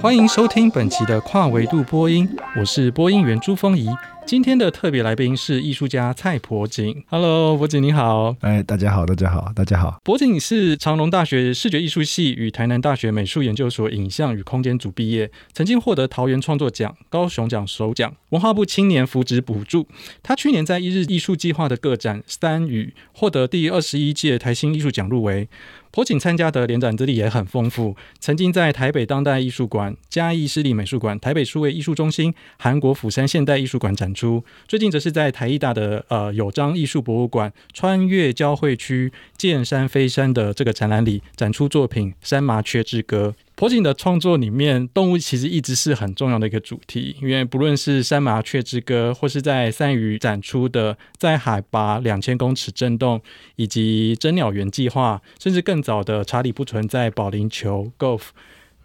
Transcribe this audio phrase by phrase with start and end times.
[0.00, 3.88] 欢迎收听本期的跨维度播音，我是播音员朱峰仪。
[4.24, 7.04] 今天的特别来宾是艺术家蔡柏景。
[7.08, 8.36] Hello，柏景你好。
[8.40, 10.00] 哎，大家好，大家好，大家好。
[10.04, 19.88] 柏景是长隆大学视觉艺术系与台南大学美术研究所影像与空间组毕业，曾经获得桃园创作奖、高雄奖首奖、文化部青年扶植补助。
[20.22, 25.48] 他去年在一日艺术计划的个展《三语》获得第二十一届台新艺术奖入围。
[25.90, 34.44] 柏景参加的联展资历也很丰富，曾经在台北当代艺术馆、嘉义市立美术馆、台北数位艺术中心、韩国釜山现代艺术馆展出。
[34.66, 43.34] 最近则是在台艺大的呃有章艺术博物馆“穿越交汇区，见山飞山”的这个展览里展出作品《山麻雀之歌》。
[43.56, 53.22] 坡景的创作里面，动物其实一直是很重要的一个主题，因为不论是《山麻雀之歌》，或是在三语展出的在海拔两千公尺震动，
[53.54, 58.22] 以及真鸟园计划，甚至更早的查理不存在保龄球 Golf，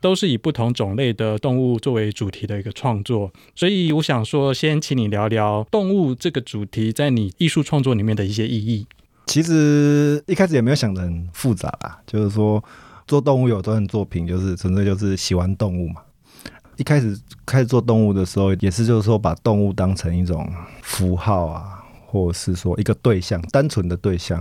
[0.01, 3.31] 都是以不同种类的动物作为主题的一个创作。
[3.55, 8.85] 所以我想说，先请你聊聊动物这个主题在你艺术创作里面的一些意义。
[9.25, 12.63] 其实一开始也没有想得很复杂啦，就是说。
[13.09, 15.95] 做动物有段作品，就是纯粹就是喜欢动物嘛。
[16.77, 20.47] 一开始开始做动物的时候，也是就是说把动物当成一种
[20.83, 24.39] 符号啊，或者是说一个对象，单纯的对象。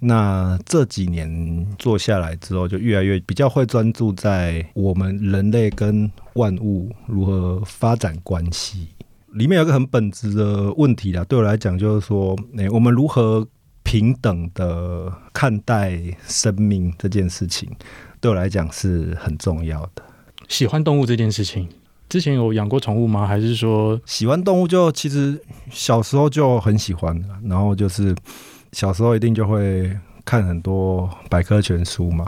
[0.00, 8.88] 那这几年做下来之后，就越来越比较会专注在我们人类跟万物如何发展关系。
[9.32, 13.46] 里面有一个很本质的问题啦，对我来讲就是说，欸，我们如何？
[13.88, 17.70] 平等的看待生命这件事情，
[18.20, 20.02] 对我来讲是很重要的。
[20.48, 21.68] 喜欢动物这件事情，
[22.08, 23.24] 之前有养过宠物吗？
[23.24, 28.12] 还是说喜欢动物就其实小时候就很喜欢，然后就是
[28.76, 29.90] 小时候一定就会
[30.22, 32.26] 看很多百科全书嘛。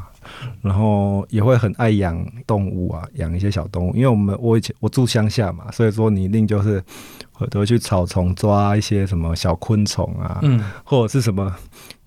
[0.62, 3.95] 然后也会很爱养动物啊，养一些小动物。
[3.95, 6.83] 因为我们我以前我住乡下嘛，所以说你一定就是
[7.50, 11.55] 都会去草丛抓一些什么小昆虫啊，嗯，或者是什么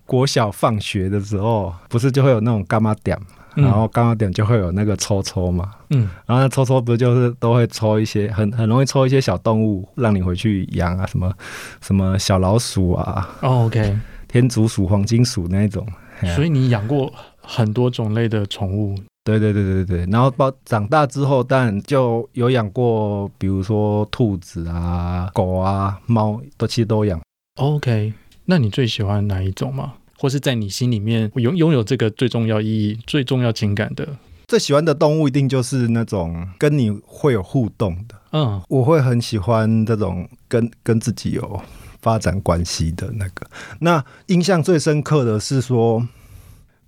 [0.06, 3.18] 国小放学的时候，不是就会有那种干妈点，
[3.54, 11.32] 然后柑仔店就会有那个抽抽嘛，嗯，然后那抽抽不是就是都会抽一些很很容易抽一些小动物让你回去养啊，什么
[11.80, 13.98] 什么小老鼠啊，哦，OK，
[14.32, 15.86] 天竺鼠、黄金鼠那一种，
[16.34, 17.12] 所以你养过。
[17.44, 18.94] 很多种类的宠物，
[19.24, 27.20] 对对对对对，然后包长大之后，但就有养过，比如说兔子啊、狗啊、猫，都其实都养。
[27.56, 28.12] OK，
[28.44, 29.94] 那你最喜欢哪一种吗？
[30.16, 34.08] 或是在你心里面拥拥有这个最重要意义、最重要情感的？
[34.46, 38.14] 最喜欢的动物一定就是那种跟你会有互动的。
[38.30, 41.60] 嗯，我会很喜欢这种跟跟自己有
[42.02, 43.46] 发展关系的那个。
[43.78, 46.06] 那印象最深刻的是说。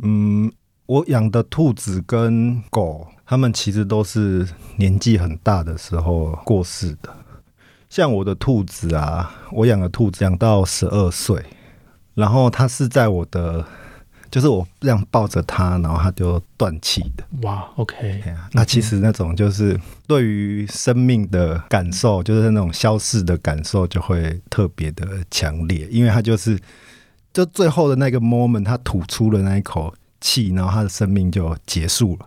[0.03, 0.51] 嗯，
[0.87, 4.45] 我养的兔子跟狗，它们其实都是
[4.77, 7.09] 年纪很大的时候过世的。
[7.89, 11.41] 像我的兔子啊，我养的兔子养到十二岁，
[12.15, 13.65] 然后它是在我的，
[14.35, 17.25] 就是我这样抱着他，然后他就断气的。
[17.43, 19.79] 哇，OK，那其实那种就是
[20.09, 26.59] 对于生命的感受，就是那种消逝的感受，就会特别的强烈，因为他就是。
[27.33, 32.27] 就最后的那个 moment，他吐出了那一口气，然后他的生命就结束了，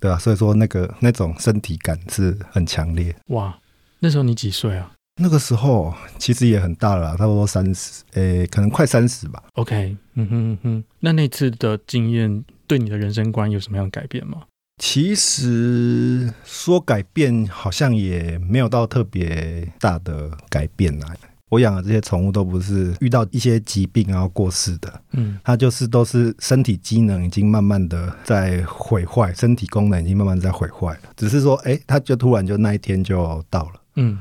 [0.00, 0.18] 对吧、啊？
[0.18, 3.14] 所以说那个那种身体感是很强烈。
[3.26, 3.58] 哇，
[3.98, 4.90] 那时候你几岁啊？
[5.20, 9.42] 那个时候其实也很大了，差不多三十，诶，可能快三十吧。
[9.54, 10.84] OK，嗯哼嗯哼。
[11.00, 14.42] 那那次的经验对你的人生观有什么样的改变吗？
[14.80, 21.18] 其实说改变，好像也没有到特别大的改变来。
[21.48, 34.18] 我养的这些宠物都不是遇到一些疾病然后过世的，嗯，它就是都是身体机能已经慢慢的在毁坏，身体功能已经慢慢在毁坏了，只是说，哎、欸，它就突然就那一天就到了，嗯，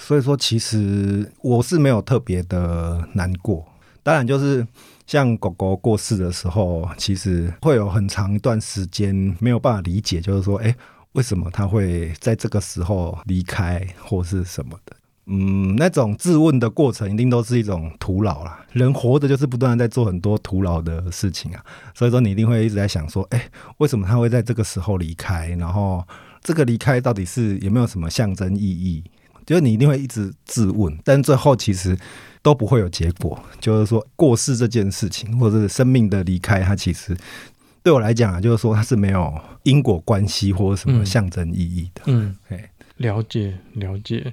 [0.00, 3.66] 所以说其实我是没有特别的难过，
[4.02, 4.66] 当然就是
[5.06, 10.74] 像狗狗过世的时候，其实会有很长一段时间没有办法理解，就是说，哎、
[11.12, 14.96] 为什么它会在这个时候离开或是什么的。
[15.26, 18.64] 嗯，那种质问的过程一定都是一种徒劳啦。
[18.72, 21.62] 人活着就是不断的在做很多徒劳的事情啊，
[21.94, 25.48] 所以说你一定会一直在想说，哎、为什么他会在这个时候离开？
[25.58, 26.02] 然后
[26.42, 29.04] 这个离开到底是有没有什么象征意义？
[29.48, 31.96] 就是你一定会一直质问，但最后其实
[32.42, 33.42] 都不会有结果。
[33.58, 37.16] 就是说过世这件事情，或者是生命的离开，它其实
[37.82, 42.02] 对我来讲啊，就是说它是没有因果关系或者什么象征意义的。
[42.04, 42.36] 嗯，
[42.98, 44.32] 了解了解，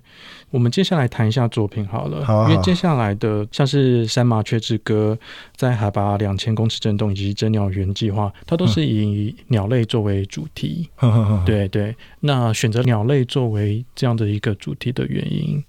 [0.51, 5.17] 我们接下来谈一下作品好了，好啊，因为接下来的像是《山麻雀之歌》、
[5.55, 10.89] 在海拔两千公尺震动以及真鸟园计划，它都是以鸟类作为主题。
[11.01, 15.63] 嗯、对对，那选择鸟类作为这样的一个主题的原因，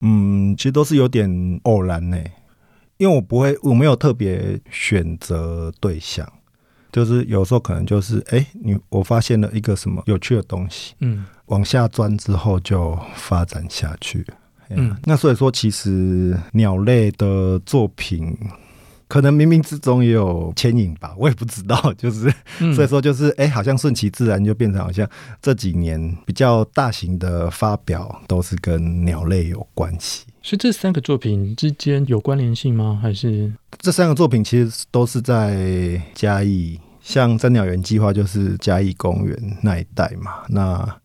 [0.00, 2.18] 嗯，其实都是有点偶然呢，
[2.98, 6.30] 因为我不会，我没有特别选择对象。
[6.92, 14.24] 就是有时候可能就是哎、欸，你我发现了一个什么有趣的东西，嗯，往下钻之后就发展下去，
[14.68, 18.36] 嗯，那所以说其实鸟类的作品
[19.08, 25.08] 可能冥冥之中也有牵引吧，我也不知道，就是、嗯、所以说就是哎、欸，好像顺其自然就变成好像
[25.40, 32.98] 这几年比较大型的发表都是跟鸟类有关系，所以这三个作品之间有关联性吗？
[33.00, 33.52] 还是？
[33.78, 40.42] 这三个作品其实都是在嘉义，像三鸟园计划就是嘉义公园那一带嘛。
[40.48, 40.96] 那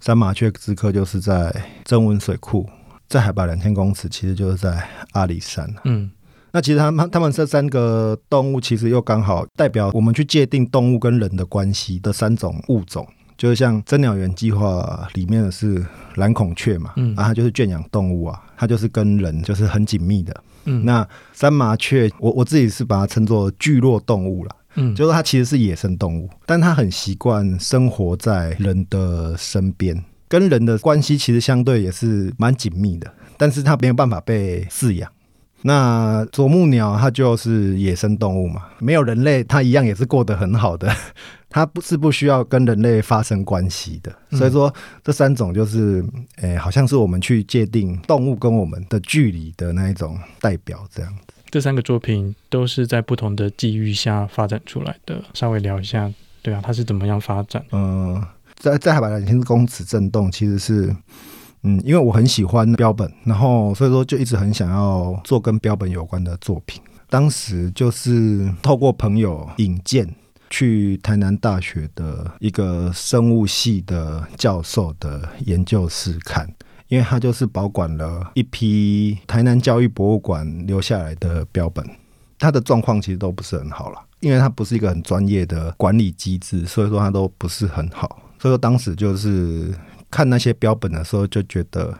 [0.00, 1.54] 三麻雀之客就是在
[1.84, 2.66] 增文水库，
[3.06, 5.68] 在海拔两千公尺，其实就是在阿里山。
[5.84, 6.10] 嗯，
[6.52, 13.06] 那其实他们他们这三个动物，其实又刚好代表我们去界定动物跟人的关系的三种物种。
[13.36, 15.84] 就是像真鸟园计划里面的是
[16.14, 20.34] 蓝孔雀嘛，嗯，然后它就是圈养动物啊，它就是跟人就是很紧密的。
[20.64, 24.56] 嗯，那山麻雀，我我自己是把它称作聚落动物啦。
[24.74, 35.10] 嗯，就是它其实是野生动物，但它很习惯生活在人的身边，跟人的关系其实相对也是蛮紧密的，但是它没有办法被饲养。
[35.66, 40.88] 那啄木鸟它就是野生动物嘛，没有人类，它一样也是过得很好的，
[41.50, 44.14] 它不是不需要跟人类发生关系的。
[44.30, 44.72] 所以说
[45.02, 46.04] 这三种就是，
[46.36, 51.34] 诶、欸，好像是我们去界定动物跟我们的距离的那一种代表这样子。
[51.50, 56.08] 这三个作品都是在不同的际遇下发展出来的，稍微聊一下，
[56.42, 57.60] 对啊，它是怎么样发展？
[57.72, 58.22] 嗯，
[58.54, 60.94] 在在海拔两千公尺震动，其实是。
[61.68, 66.80] 嗯，因为我很喜欢标本，然后所以说就一直很想要做跟标本有关的作品。
[67.10, 70.08] 当时就是透过朋友引荐
[70.48, 76.48] 去台南大学的一个生物系的教授的研究室看，
[76.86, 81.84] 因为他就是保管了一批台南教育博物馆留下来的标本，
[82.38, 88.22] 他的状况其实都不是很好了，因为它不是一个很专业的管理机制，所以说它都不是很好。
[88.38, 89.74] 所以说当时就是。
[90.16, 91.94] 看那些标本的时候，就觉得，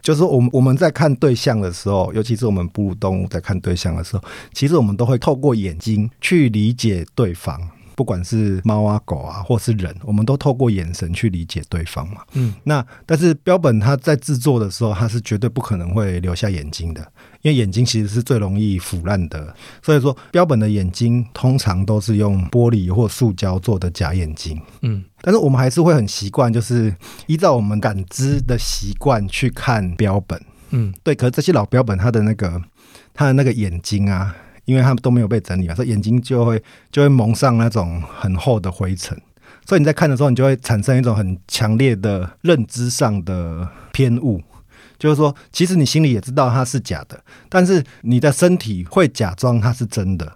[0.00, 4.24] 就是我们我们在看对象的时候，尤其是我们哺乳动物在看对象的时候，
[4.54, 7.60] 其实我们都会透过眼睛去理解对方。
[7.98, 12.22] 不管是猫啊、狗啊，或是人，我们都透过眼神去理解对方嘛。
[12.34, 17.00] 嗯，那但是标本它在制作的时候，它是绝对不可能会留下眼睛的，
[17.42, 19.52] 因为眼睛其实是最容易腐烂的。
[19.82, 24.62] 所以说，标本的眼睛通常都是用玻璃或塑胶做的假眼睛。
[24.82, 26.94] 嗯，但是我们还是会很习惯，就是
[27.26, 30.40] 依照我们感知的习惯去看标本。
[30.70, 31.16] 嗯，对。
[31.16, 32.62] 可是这些老标本，它的那个
[33.12, 34.36] 它的那个眼睛啊。
[34.68, 36.62] 因为他们都没有被整理嘛，所以眼睛就会
[36.92, 39.18] 就会蒙上那种很厚的灰尘，
[39.64, 44.42] 所以你在看的时候，你就会产生一种很强烈的认知上的偏误，
[44.98, 47.18] 就是说，其实你心里也知道它是假的，
[47.48, 50.30] 但是你的身体会假装它是真的。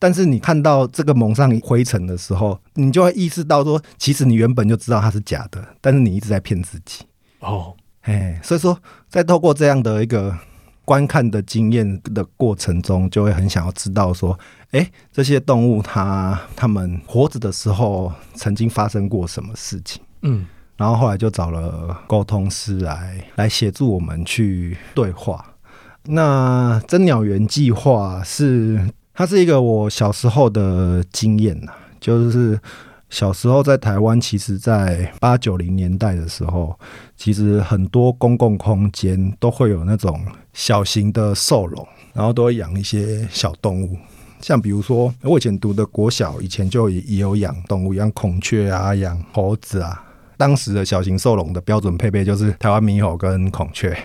[0.00, 7.04] 但是你看到这个蒙上灰尘的时候，你就会意识到说，其实你原本就知道它是假的，但是你一直在骗自己。
[7.38, 8.76] 哦，哎，所以说，
[9.08, 10.36] 再透过这样的一个。
[10.86, 14.38] 观看的经验的过程中，就会很想要知道说，
[14.70, 20.00] 哎，这些动物它它们活着的时候曾经发生过什么事情？
[20.22, 20.46] 嗯，
[20.78, 25.44] 然后后来就找了沟通师来来协助我们去对话。
[26.04, 32.58] 那真鸟园计划是它是一个我小时候的经验呐，就是。
[33.08, 36.76] 小时候在台湾，其实，在八九零年代的时候，
[37.16, 40.20] 其实很多公共空间都会有那种
[40.56, 43.96] 小型的兽笼，然后都会养一些小动物，
[44.40, 50.02] 像比如说我以前读的国小，以前就也有养动物，养孔雀啊，养猴子啊。
[50.38, 53.96] 当时的小型兽笼的标准配备就是台湾猕猴跟孔雀。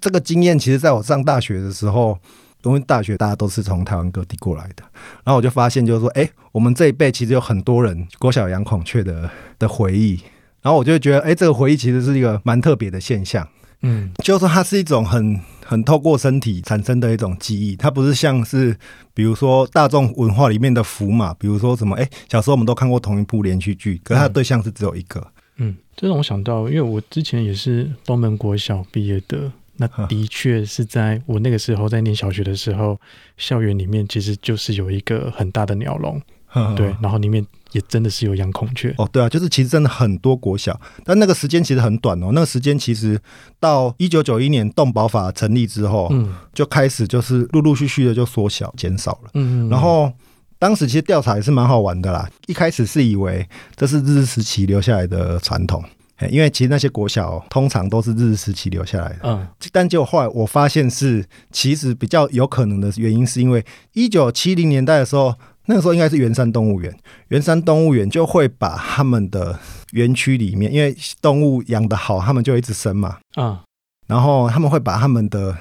[0.00, 2.18] 这个经验，其实在我上大学的时候。
[2.66, 4.82] 因为大学大家都是从台湾各地过来的，
[5.22, 9.28] 然后我就发现，就是说，哎，我们这一辈其实有很多人国小养孔雀的
[9.58, 10.18] 的回忆，
[10.62, 13.46] 然后我就觉得，哎，这个回忆其实是一个蛮特别的现象，
[13.82, 18.76] 嗯，就是说它是一种很很透过身体产生的一种记忆，它不是像是
[19.14, 29.50] 比如说大众文化里面的符码，比如说什么，哎，小时候我们都看过同一部连续剧，可是它的对象是只有一个，嗯，这让我想到，因为我之前也是东门国小毕业的。
[29.76, 32.96] 那的确是在我那个时候在念小学的时候，
[33.36, 36.22] 校园里面其实就是有一个很大的鸟笼，
[36.76, 37.44] 对，然后里面
[37.74, 39.06] 也真的是有养孔雀哦。
[39.12, 42.30] 对啊，就是其实真的很多国小，但那个时间其实很短哦。
[42.32, 43.20] 那个时间其实
[43.60, 49.30] 到一九九一年动保法成立之后，嗯，就开始就是陆陆续续的就缩小减少了。
[49.34, 50.10] 嗯，嗯，然后
[50.58, 52.26] 当时其实调查也是蛮好玩的啦。
[52.46, 55.84] 一开始是以为这是日治时期留下来的传统。
[56.30, 63.62] 因为其实那些国小通常都是日治时期留下来的，嗯，但结果后来我发现是，其实比较有可能的原因是因为
[63.92, 65.34] 一九七零年代的时候，
[65.66, 66.94] 那个时候应该是圆山动物园，
[67.28, 69.58] 圆山动物园就会把他们的
[69.92, 73.62] 园区里面，因为动物养得好，他们就一直生嘛，啊。
[74.06, 75.56] 然后他们会把他们的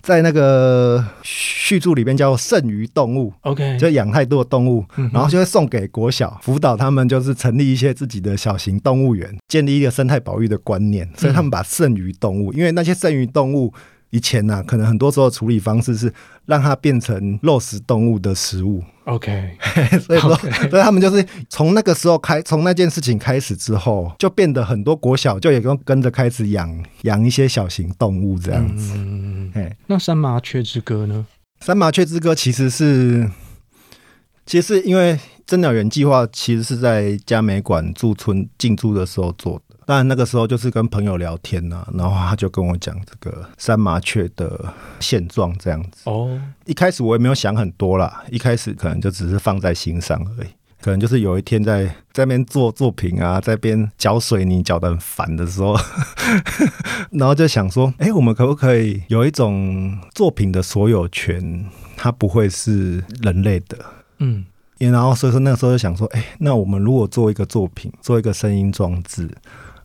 [0.00, 11.08] 在那个续注里边叫剩余动物，OK，就养太多的动物，然后就会送给国小辅导他们，就是成立一些自己的小型动物园，建立一个生态保育的观念。
[11.16, 13.72] 所以他们把剩余动物，因为那些剩余动物。
[14.14, 16.12] 以前呢、啊，可能很多时候处理方式是
[16.46, 18.80] 让它变成肉食动物的食物。
[19.06, 19.50] OK，
[20.06, 20.36] 所以说.
[20.70, 28.92] 所以他们就是从那个时候开，从那件事情开始之后，就变得很多国小就也跟跟着开始养养一些小型动物这样子。
[28.94, 29.52] 嗯，
[29.88, 31.26] 那三麻雀之歌呢？
[31.60, 33.28] 三麻雀之歌其实是，
[34.46, 39.73] 其实是因为真鸟园计划其实是在嘉美馆驻村进驻的时候做的。
[39.86, 46.02] 当然那个时候就是跟朋友聊天呐、啊，然后他就跟我讲这个三麻雀的现状这样子。
[46.04, 50.48] 哦，一开始我也没有想很多啦，一开始可能就只是放在心上而已。
[50.80, 55.74] 可能就是有一天在在那边做作品啊，在边搅水泥搅得很烦的时候，
[57.12, 61.64] 然后就想说，哎，我们可不可以有一种作品的所有权，
[61.96, 63.78] 它不会是人类的？
[64.18, 64.44] 嗯，
[64.78, 69.30] 然后所以说那个时候就想说，哎，那我们如果做一个作品，做一个声音装置。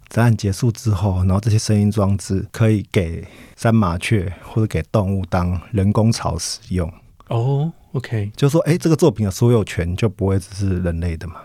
[0.09, 3.23] 展览结束之后，然后这些声音装置可以给
[3.55, 6.91] 山麻雀或者给动物当人工巢使用。
[7.27, 11.35] 哦，OK，就是说，哎，这个作品的所有权就不会只是人类的嘛？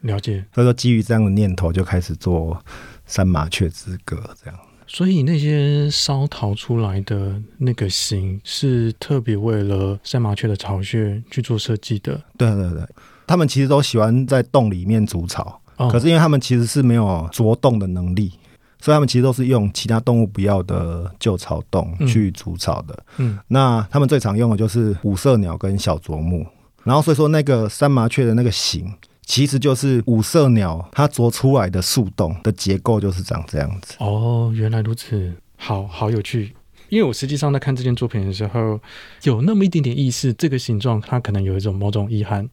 [0.00, 0.44] 了解。
[0.54, 2.54] 所以说，基于这样的念头，就开始做
[3.04, 4.58] 《山麻雀之歌》这样。
[4.86, 12.22] 所以那些烧陶出来的那个形，是特别为了山麻雀的巢穴去做设计的。
[12.38, 12.86] 对对对，
[13.26, 15.60] 他们其实都喜欢在洞里面筑巢。
[15.76, 18.32] 可是因为他们其实是没有啄洞的能力，
[18.80, 23.04] 所以他们其实都是用其他动物不要的旧草洞去筑巢的。
[23.16, 26.46] 嗯，那他们最常用的就是五色鸟跟小啄木。
[26.84, 28.92] 然后所以说那个三麻雀的那个形，
[29.24, 33.94] 其实就是五色鸟它啄出来的树洞的结构就是长这样子。
[34.00, 36.54] 哦，原来如此，好好有趣。
[36.90, 38.78] 因为我实际上在看这件作品的时候，
[39.22, 42.46] 有那么一点点意识，这个形状它可能有一种某种遗憾。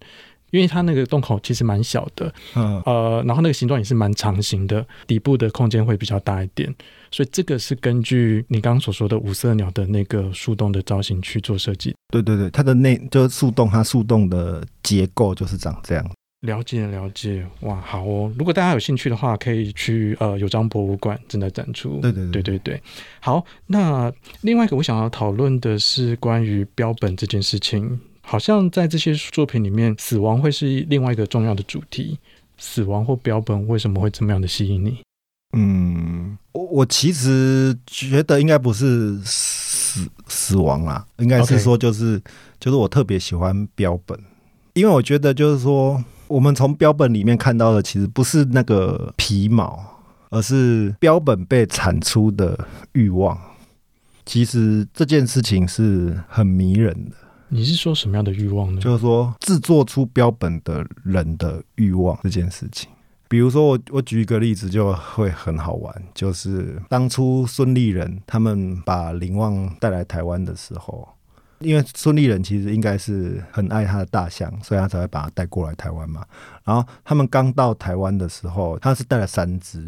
[0.51, 6.74] 因为它那个洞口其实蛮小的，嗯，呃，然后那个形状也是蛮长形的，底部的空间会比较大一点，
[7.10, 11.96] 所以这个是根据你刚刚所说的五色鸟的那个树洞的造型去做设计。
[12.13, 16.12] 对对对，它的内就是树洞，它树洞的结构就是长这样。
[16.41, 18.34] 了解了解，哇，好哦！
[18.36, 22.00] 如果大家有兴趣的话，可以去呃有章博物馆正在展出。
[22.01, 22.84] 对对对对对对。
[23.20, 28.00] 好，那另外一个我想要讨论的是关于标本这件事情。
[28.31, 32.17] 好像在这些作品里面，死亡会是另外一个重要的主题。
[32.57, 35.00] 死亡或标本为什么会这么样的吸引你？
[35.51, 42.21] 嗯，我我其实觉得应该不是死死亡啦，应该是说就是.
[42.57, 44.17] 就是我特别喜欢标本，
[44.75, 49.77] 因为我觉得就是说，我们从标本里面看到的其实不是那个皮毛，
[50.29, 52.57] 而是标本被产出的
[52.93, 53.38] 欲望。
[54.25, 57.17] 其实这件事情是很迷人的。
[57.53, 58.79] 你是说什么样的欲望呢？
[58.79, 62.89] 就是说制作出标本的人的欲望这件事情。
[63.27, 71.05] 比如说我，我举一个例子就会很好玩，就是当初孙立人他们把林旺带来台湾的时候，
[71.60, 76.25] 因为孙立人其实应该是很爱他的大象，所以他才会把他带过来台湾嘛。
[76.63, 79.86] 然后他们刚到台湾的时候，他是带了三只，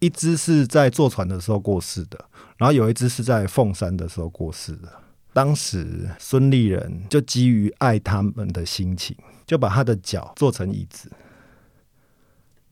[0.00, 2.18] 一只是在坐船的时候过世的，
[2.56, 4.88] 然后有一只是在凤山的时候过世的。
[5.34, 9.14] 当时孙立人就基于爱他们的心情，
[9.44, 11.10] 就把他的脚做成椅子。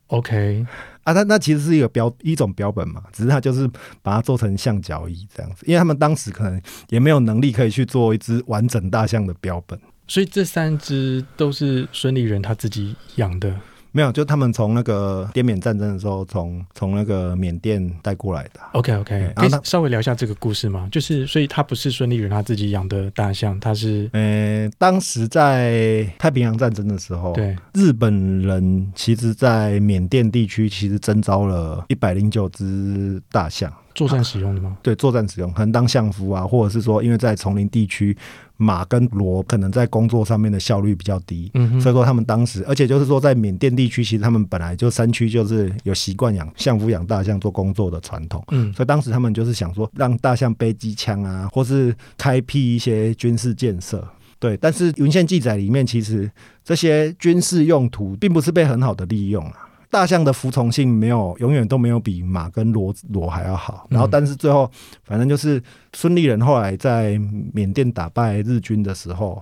[0.07, 0.65] OK，
[1.03, 3.67] 啊，那那其实是一个标一种标本嘛，只是他就是
[4.01, 13.59] 把它做成象脚椅这样子，因为他们当时可能也没有能力可以去做一只完整大象的标本，所以这三只都是孙立人他自己养的。
[13.95, 18.59] 没有，就他们从那个滇缅战争的时候，从从那个缅甸带过来的。
[18.73, 20.89] OK OK，可以稍微聊一下这个故事吗？
[20.91, 24.09] 就是，所以他不是孙立人他自己养的大象，他是……
[24.13, 33.71] 呃，当时在太平洋战争的时候，对日本人其实，在缅甸地区其实征召了一百零九只大象。
[33.93, 34.75] 作战使用的吗？
[34.81, 38.17] 对，作战使用，可能当相夫啊，或者是说，因为在丛林地区，
[38.63, 54.07] 马跟骡可能在工作上面的效率比较低，嗯，所以说他们当时，而且就是说，在缅甸地区，其实他们本来就山区就是有习惯养相夫养大象做工作的传统，嗯，所以当时他们就是想说，让大象背机枪啊，或是开辟一些军事建设。
[54.39, 56.29] 对，但是文献记载里面，其实
[56.65, 59.69] 这些军事用途并不是被很好的利用啊。
[59.93, 63.85] 大象的服从性没有，永远都没有比马跟骡骡还要好。
[63.91, 64.67] 然后，但是最后，
[65.03, 65.61] 反正就是
[65.95, 67.19] 孙立人后来在
[67.53, 69.39] 缅甸打败日军的时候，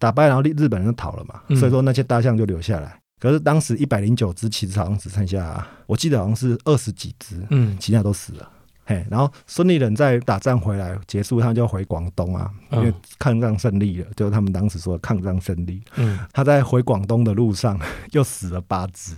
[0.00, 2.98] 打败然后日日本人就逃了嘛，所以说那些大象就留下来。
[3.20, 8.50] 可是当时一百零九只，其实好像只剩下，我记得好像是二十几只，嗯，其他都死了。
[8.84, 15.80] 嘿，然后孙立人在打仗回来结束，他就回广东啊，因为抗战胜利了，就是他们当时说的抗战胜利。
[15.94, 17.78] 嗯，他在回广东的路上
[18.10, 19.14] 又死了八只。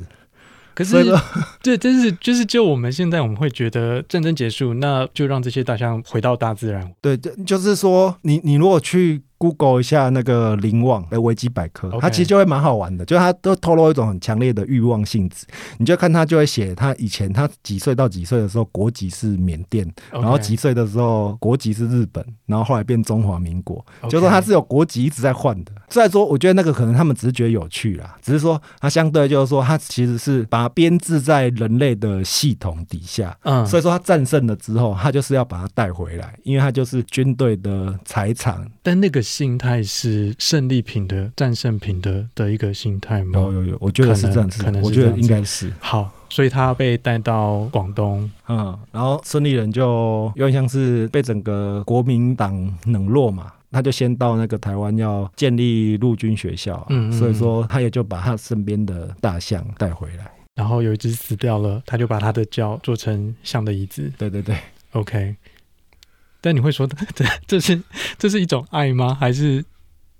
[0.75, 1.05] 可是，
[1.63, 6.93] 对，但是就是就我们现在我们会觉得战争结束，那就让这些大象回到大自然。
[7.01, 7.17] 对，
[7.47, 9.23] 就是说你你如果去。
[9.45, 15.45] Google 一下那个林旺的维基百科.它其实就会蛮好玩的，就它都透露一种很强烈的欲望性质。
[15.77, 25.73] 你就看他就会写，他以前他几岁到几岁的时候国籍是缅甸.然后几岁的时候国籍是日本，然后后来变中华民国.就是说他是有国籍一直在换的。
[25.91, 39.23] 虽然说，我觉得那个可能他们只是觉得有趣啦，只是说他相对就是说他其实是把它编制在人类的系统底下，嗯，所以说他战胜了之后，他就是要把它带回来，因为他就是军队的财产，但那个。
[39.35, 43.41] 心态是胜利品的、战胜品的的一个心态吗？
[43.41, 45.73] 有有有，我觉得是这样子，可能，我觉得应该是。
[45.81, 64.57] 好，所以他被带到广东，嗯，然后孙立人就有点像是被整个国民党冷落嘛，他就先到那个台湾要建立陆军学校，嗯，嗯，所以说他也就把他身边的大象带回来，然后有一只死掉了，他就把他的脚做成象的椅子，对对对
[64.93, 65.35] ，OK。
[66.45, 67.83] 但你会说，这 这是
[68.19, 69.17] 这是一种爱吗？
[69.19, 69.65] 还是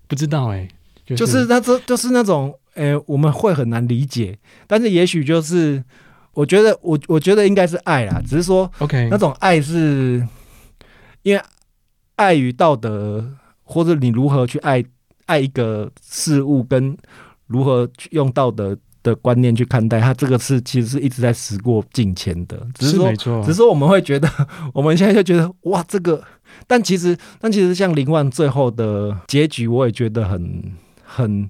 [0.09, 0.67] 不知道、欸？
[1.07, 4.39] 哎，就是那这就是那种，哎、欸，我们会很难理解。
[4.67, 5.85] 但是也许就是，
[6.33, 10.27] 我觉得我我觉得应该是爱啦，只是说，OK，那种爱是
[11.25, 11.43] 因为
[12.17, 14.83] 爱与道德，或者你如何去爱
[15.27, 16.97] 爱一个事物，跟
[17.49, 18.79] 如何去用道德。
[19.05, 24.29] 的观念去看待它，这个是其实是一直在时过境迁的，只是说，是只是说我们会觉得，
[24.75, 26.21] 我们现在就觉得哇，这个，
[26.67, 30.73] 但其实，但其实像林旺最后的结局，我也觉得很
[31.05, 31.49] 很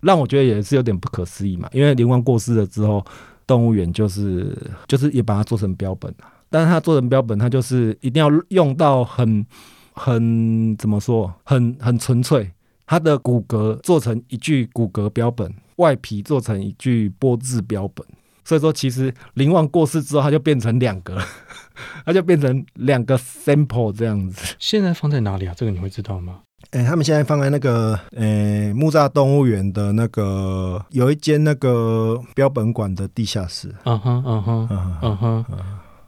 [0.00, 3.04] 让我觉得也是有点不可思议嘛，因为林旺过世了之后，
[3.46, 4.56] 动物园就是
[4.88, 6.12] 就是也把它做成标本，
[6.48, 9.44] 但是它做成标本，它就是一定要用到很
[9.92, 12.50] 很怎么说，很很纯粹，
[12.90, 15.54] 它的骨骼做成一具骨骼标本。
[15.76, 18.06] 外皮做成一具玻质标本，
[18.44, 21.18] 所以说其实林旺过世之后，它就变成两个，
[22.04, 24.54] 它就变成两个 sample 这样子。
[24.58, 25.54] 现在放在哪里啊？
[25.56, 26.40] 这个你会知道吗？
[26.72, 33.74] 哎、欸，他们现在放在那个呃、欸、木栅动物园的那个有一间那个标本馆的地下室。
[33.84, 34.68] 嗯哼，嗯哼，
[35.00, 35.44] 嗯哼，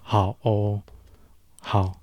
[0.03, 0.83] 好哦，
[1.63, 1.95] 好，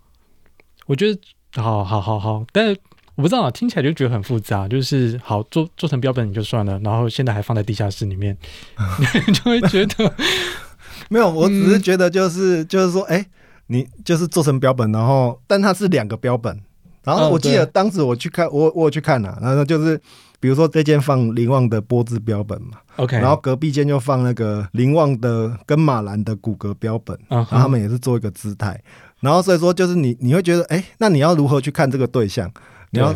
[0.88, 1.22] 我觉得
[1.62, 2.82] 好好好好，但是。
[3.20, 4.66] 我不知道啊，听起来就觉得很复杂。
[4.66, 8.38] 就是好做做成标本你就算了，然后现在还放在地下室里面，
[9.34, 10.14] 就会觉得
[11.12, 11.30] 没有。
[11.30, 13.26] 我只是觉得就是、嗯、就是说，哎、欸，
[13.68, 16.58] 你就是做成标本，然后但它是两个标本。
[17.04, 20.00] 然后我记得当时我去看，我我有去看了、啊，然后就是
[20.40, 28.82] 比如说这间放林旺的波兹标本嘛，OK，然后隔壁间就放那个林旺的跟马兰的骨骼标本，然后他们也是做一个姿态。
[29.20, 32.50] 然后所以说就是你你会觉得，哎、欸，那你要如何去看这个对象？
[32.92, 33.14] 你要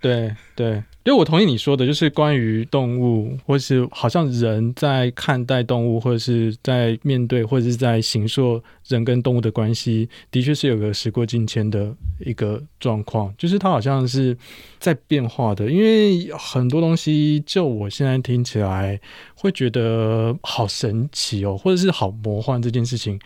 [0.00, 0.70] 对 对，
[1.04, 14.36] 因为我同意你说的，就是关于动物，或是好像人在看待动物，或者是在面对，或者是在形塑人跟动物的关系，的确是有个时过境迁的一个状况，就是它好像是
[14.78, 15.70] 在变化的。
[15.70, 19.00] 因为很多东西，就我现在听起来
[19.34, 23.18] 会觉得好神奇哦，或者是好魔幻这件事情。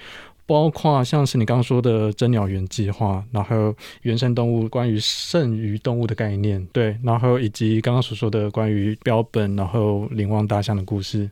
[0.46, 11.30] 包括像是你刚刚说的真鸟园计划，然后原生动物关于剩余动物的概念，对，然后以及刚刚所说的关于标本，然后灵旺大象的故事，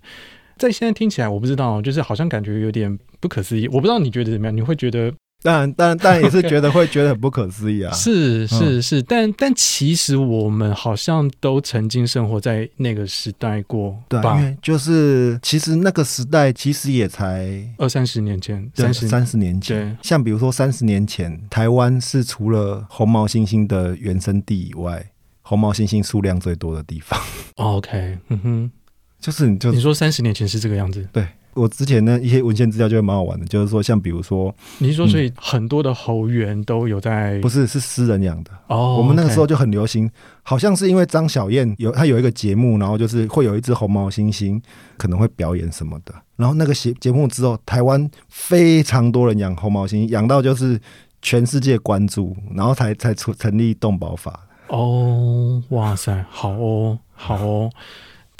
[0.56, 3.66] 在现在听起来，我不知道，就是好像感觉有点不可思议。
[3.68, 4.56] 我不知道你觉得怎么样？
[4.56, 5.12] 你会觉得？
[5.42, 7.90] 当然，当然，当然也是觉得会觉得很不可思议啊！
[7.94, 19.96] 是是是，但但其实我们好像都曾经生活在那个时代过，对，因为就是其实那个时代其实也才二三十年前，三十三十年前。
[20.02, 27.18] 像比如说三十年前，台湾是除了红毛猩猩的原生地以外，红毛猩猩数量最多的地方。
[27.56, 28.70] OK，嗯哼，
[29.18, 31.26] 就是你就你说三十年前是这个样子，对。
[31.54, 38.96] 我之前呢一些文献资料就会蛮好玩的，就是说像比如说，你是说所以很多的猴园都有在，不是是私人养的哦。
[38.96, 40.10] 我们那个时候就很流行，
[40.42, 44.60] 好像是因为张小燕有她有一个节目，然后就是会有一只红毛猩猩
[44.96, 50.80] 可能会表演什么的，然后那个节节目之后，台湾非常多人养红毛猩猩，养到就是
[51.20, 54.40] 全世界关注，然后才才出成立动保法。
[54.68, 57.70] 哦，哇塞，好哦，好哦。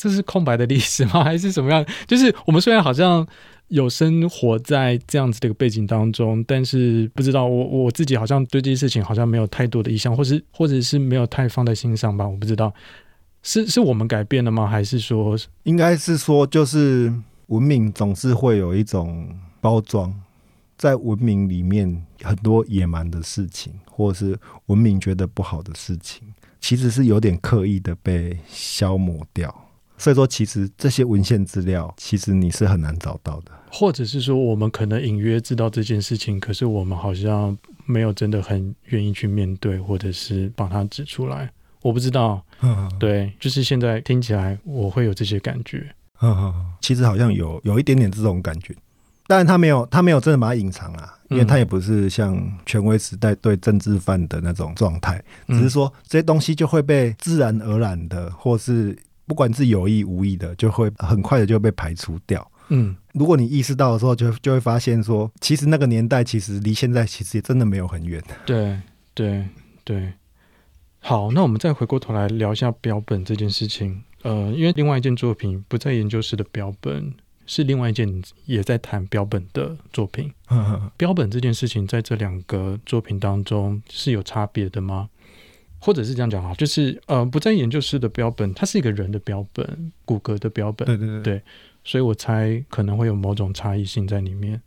[0.01, 1.23] 这是空白的历史吗？
[1.25, 1.85] 还是什么样？
[2.07, 3.27] 就是我们虽然好像
[3.69, 12.27] 有生活在这样子的一个背景当中，但是不知道我我自己好像对这些事情好像没有太多的意向，或是或者是没有太放在心上吧。
[12.27, 12.73] 我不知道
[13.43, 14.67] 是是我们改变了吗？
[14.67, 17.13] 还是说应该是说就是
[17.49, 19.29] 文明总是会有一种
[19.61, 20.13] 包装，
[20.79, 26.23] 在文明里面很多野蛮的事情，或者是文明觉得不好的事情，
[26.59, 29.55] 其实是有点刻意的被消磨掉。
[30.01, 41.51] 所以说，其实这些文献资料，其实你是很难找到的，或者是说，我们可能隐约知道这件事情，可是我们好像没有真的很愿意去面对，或者是把它指出来。
[41.83, 45.87] 我不知道，嗯对，就是现在听起来，我会有这些感觉。
[46.23, 48.75] 嗯其实好像有有一点点这种感觉，
[49.27, 58.97] 当然他没有，他没有真的把它隐藏啊，因为他也不是像权威时代对政治犯的那种状态，只是说这些东西就会被自然而然的，或是。
[59.31, 62.45] 不管是有意无意的，就会很快的就被排除掉。
[62.71, 68.21] 嗯，如果你意识到的时候，就就会发现说，其实那个年代其实离现在其实也真的没有很远。
[68.45, 68.81] 对
[69.15, 69.47] 对
[69.85, 70.15] 对。
[70.99, 74.03] 好，那我们再回过头来聊一下标本这件事情。
[74.23, 77.15] 呃，因为另外一件作品不在研究室的标本，
[77.47, 80.33] 是另外一件也在谈标本的作品。
[80.99, 85.09] 标本这件事情在这两个作品当中是有差别的吗？
[85.83, 91.43] 或者是这样讲哈，就是呃，不在研究室的标本，它是一个人的标本，骨骼的标本，对对对，对，
[91.83, 94.61] 所以我猜可能会有某种差异性在里面。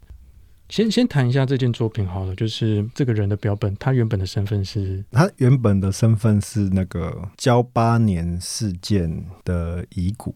[0.69, 10.33] 先先谈一下这件作品好了，就是这个人的标本，他原本的身份是，他原本的身份是那个交八年事件的遗骨，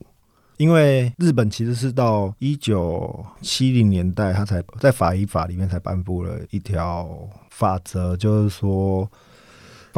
[0.57, 9.09] 因为日本其实是到一九七零年代，他才在法医法里面才颁布了一条法则，就是说。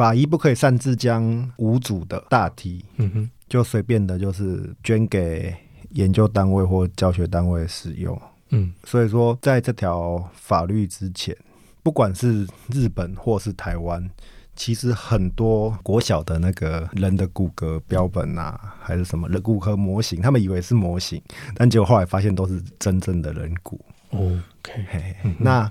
[0.00, 5.54] 法医不可以擅自将无主的大体，嗯哼，就随便的，就是捐给
[5.90, 8.18] 研究单位或教学单位使用。
[8.48, 11.36] 嗯，所以说，在这条法律之前，
[11.82, 14.08] 不管是日本或是台湾，
[14.56, 21.20] 其实很多国小的那个人的骨骼标本啊，还是什么人骨骼模型，他们以为是模型，
[21.54, 23.78] 但结果后来发现都是真正的人骨。
[24.12, 25.70] OK，嗯，那。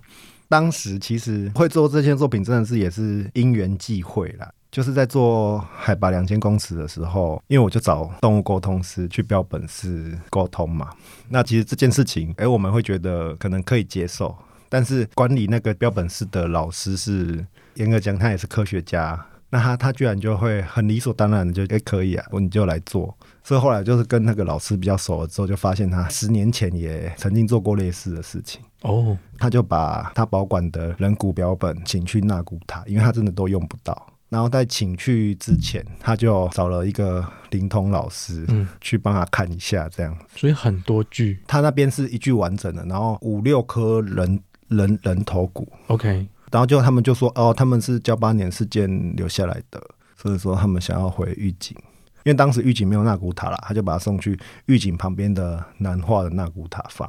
[0.50, 4.52] 当时其实会做这件作品，真的是也是因缘际会啦。
[4.72, 10.90] 就是在做海拔两千公尺的时候，因为我就找动物沟通师去标本室沟通嘛。
[11.28, 14.36] 那其实这件事情，哎，我们会觉得可能可以接受，
[14.68, 17.44] 但是管理那个标本室的老师是
[17.76, 19.26] 严格讲，他也是科学家。
[19.52, 23.18] 那他他居然就会很理所当然的就哎可以啊，我你就来做。
[23.44, 28.62] 所以后来就是跟那个老师比较熟了之后，就发现他十年前也曾经做过类似的事情。
[28.82, 34.08] 哦，他就把他保管的人骨标本请去纳古塔，因为他真的都用不到。
[34.30, 40.15] 然后在请去之前，他就找了一个灵通老师，嗯，去帮他看一下这样。
[40.36, 45.68] 所以很多具，他那边是一具完整的，然后五六颗人人人头骨。
[45.88, 46.28] OK。
[46.52, 49.82] 然后就他们就说哦，他们是交八年事件留下来的，
[50.15, 51.76] 所以说他们想要回狱警，
[52.24, 57.08] 因为当时狱警没有纳古塔啦，他就把他送去狱警旁边的南化的纳古塔放。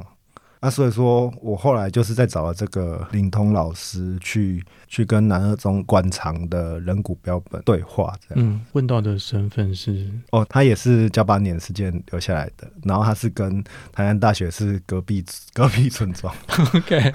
[0.63, 8.45] 那、啊、所以说我后来就是在找了这个灵通老师去去跟南二中馆藏的人骨标本对话，这样。
[8.45, 16.35] 嗯，问到的身份是哦，他也是九八年事件留下来的，然后他是跟台南大学是隔壁隔壁村庄。
[16.75, 17.13] OK。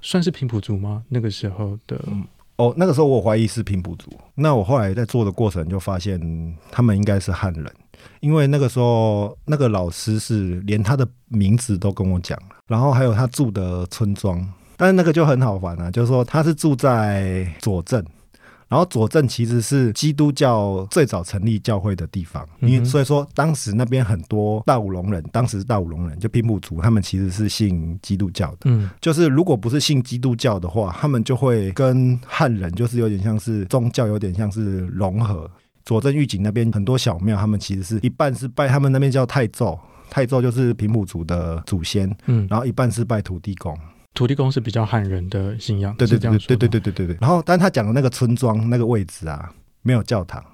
[0.00, 1.02] 算是平埔族吗？
[1.08, 2.24] 那个时候的、嗯、
[2.58, 4.10] 哦，那个时候我怀疑是平埔族。
[4.34, 6.20] 那我后来在做的过程就发现，
[6.70, 7.64] 他们应该是汉人，
[8.20, 14.44] 因为那个时候那个老师是连他的名字都跟我讲了，然后还有他住的村庄。
[14.76, 18.04] 但是那个就很好玩啊，就是说他是住在左镇。
[18.68, 28.58] 然后左镇其实是基督教最早成立教会的地方，因为所以说当时那边很多大武隆人，当时大武隆人就平埔族，他们其实是信基督教的。
[28.64, 35.50] 嗯，就是如果不是信基督教的话，他们就会跟汉人就是有点像是宗教，有点像是融合。
[35.86, 39.78] 左镇玉井那边很多小庙，他们其实是一半是拜他们那边叫泰祖，
[40.10, 43.74] 泰祖就是平埔族的祖先，嗯，然后一半是拜土地公。
[44.18, 47.16] 土地公是比较汉人的信仰，对对对对对对对对对。
[47.20, 49.48] 然后，但他讲的那个村庄那个位置啊，
[49.82, 50.44] 没有教堂。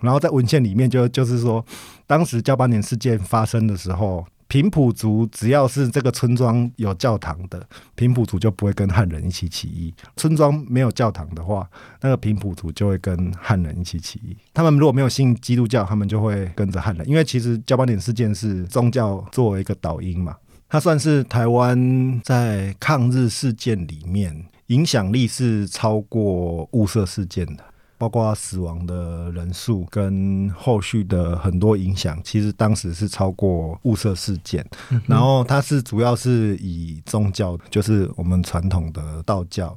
[0.00, 1.64] 然后在文献里面就就是说，
[2.06, 7.60] 当时交八年事件发生的时候，平埔族只要是这个村庄有教堂的，
[7.96, 11.68] 平埔族就不会跟汉人一起起义；村庄没有教堂的话，
[12.00, 14.36] 那个平埔族就会跟汉人一起起义。
[14.54, 20.36] 他们如果没有信基督教，他们就会跟着汉人，因为其实交八年事件是宗教作为一个导因嘛，
[20.68, 27.64] 它算是台湾在抗日事件里面影响力是超过雾社事件的。
[28.00, 34.64] 包括死亡的人数跟后续的很多影响，其实当时是超过雾社事件。
[34.90, 39.76] 嗯、然后它是主要是以宗教，就是我们传统的道教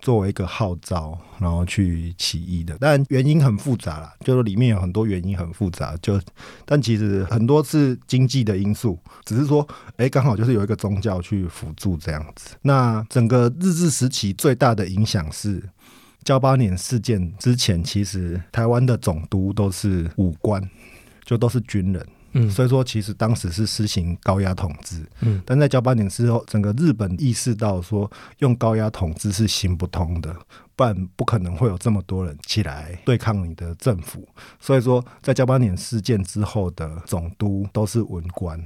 [0.00, 2.76] 作为一个号召，然后去起义的。
[2.80, 5.96] 但原因很复杂啦，就是里面有很多原因很复杂。
[6.02, 6.20] 就
[6.64, 12.56] 但其实很多是经济的因素，只是说，哎，刚好就是有一个宗教去辅助这样子。
[12.62, 15.62] 那整个日治时期最大的影响是。
[16.22, 20.62] 交八年事件之前，其实台湾的总督都是武官，
[21.24, 22.06] 就都是军人。
[22.32, 25.04] 嗯，所以说其实当时是实行高压统治。
[25.20, 30.34] 嗯，但在噍吧哖之后，整个日本意识到说用高压统治是行不通的，
[30.76, 34.26] 不然不可能会有这么多人起来对抗你的政府。
[34.60, 38.62] 所以说，在噍吧哖事件之后的总督都是文官，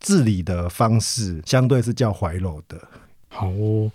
[0.00, 2.80] 治理的方式相对是较怀柔的。
[3.28, 3.90] 好哦。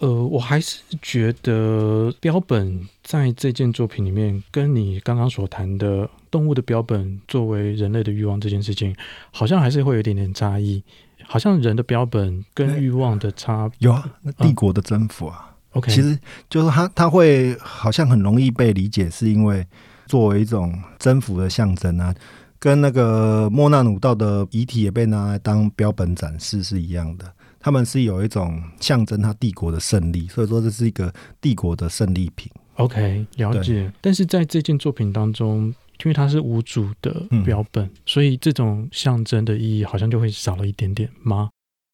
[0.00, 8.96] 呃，我还是觉得标本在这件作品里面，跟你刚刚所谈的动物的标本作为人类的欲望这件事情，
[9.30, 10.82] 好像还是会有一点点差异。
[11.22, 19.64] 好像人的标本跟欲望的差、欸、有啊，那帝国的征服啊，啊，OK，其实就是它，它会好像很容易被理解，是因为
[20.06, 22.12] 作为一种征服的象征啊，
[22.58, 27.30] 跟那个莫纳努道的遗体也被拿来当标本展示是一样的。
[27.60, 32.50] 他们是有一种象征他帝国的胜利，所以说这是一个帝国的胜利品。
[32.76, 33.92] OK，了解。
[34.00, 35.66] 但是在这件作品当中，
[36.02, 41.50] 因为它是无主的标本，嗯，所以这种象征的意义好像就会少了一点点吗？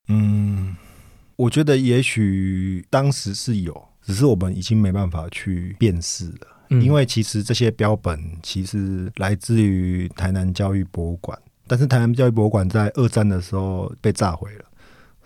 [0.07, 0.77] 嗯，
[1.35, 6.47] 我觉得也许当时是有，只是我们已经没办法去辨识了。
[6.71, 14.65] 嗯，因为其实这些标本其实来自于台南教育博物馆，但是台南教育博物馆在二战的时候被炸毁了。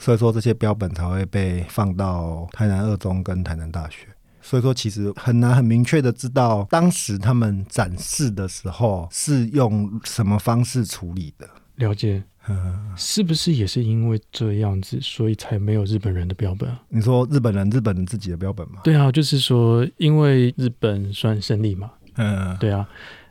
[0.00, 4.08] 所以说这些标本才会被放到台南二中跟台南大学。
[4.42, 11.46] 所以说其实很难很明确的知道当时他们展示的时候是用什么方式处理的。
[11.76, 16.80] 了解，嗯，是不是也是因为这样子，所以才没有日本人的标本啊？
[16.88, 18.80] 你说日本人日本人自己的标本吗？
[18.82, 21.90] 对啊，就是说因为日本算胜利嘛。
[22.16, 22.88] 嗯，对啊。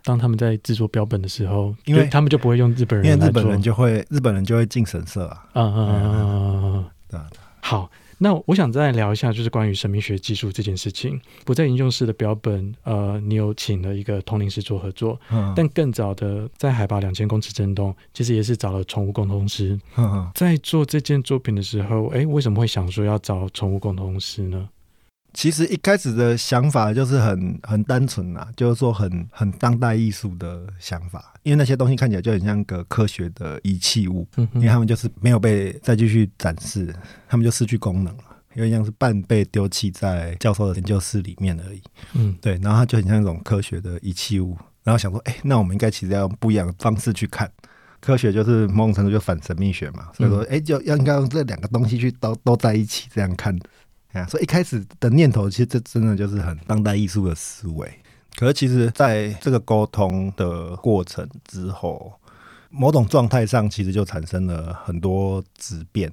[0.10, 5.45] 当他们在制作标本的时候，因为他们就不会用日本人，因为日本人就会日本人就会进神社啊。
[5.54, 7.19] 嗯嗯嗯嗯，对。
[7.62, 11.22] 好，那我想再聊一下，就是关于神秘学技术这件事情。
[11.45, 19.80] 不在研究室的标本，呃，你有请了一个通灵师做合作，嗯，但更早的在海拔两千公尺震动，其实也是找了宠物沟通师。
[19.95, 24.67] 嗯嗯，在做这件作品的时候，哎，为什么会想说要找宠物沟通师呢？
[25.34, 36.94] 其实一开始的想法就是很很单纯啦，就是说很很当代艺术的想法，因为那些东西看起来就很像个科学的仪器物，因为他们就是没有被再继续展示，
[37.28, 38.24] 他们就失去功能了，
[38.56, 41.82] 有点像是半被丢弃在教授的研究室里面而已。
[42.13, 47.50] 嗯，对，然后它就很像一种科学的仪器物，然后想说，哎，那我们应该其实要用不一样的方式去看
[48.02, 53.56] 科学，就是某种程度就反神秘学嘛，所以说，哎，就要应该用这两个东西去都都在一起这样看。
[54.13, 57.88] 啊，所以一开始的念头，其实这真的就是很当代艺术的思维。
[58.36, 62.13] 可是，其实在这个沟通的过程之后，
[62.69, 66.12] 某种状态上，其实就产生了很多质变。